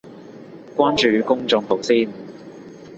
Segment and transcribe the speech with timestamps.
[0.75, 2.09] 關注公眾號先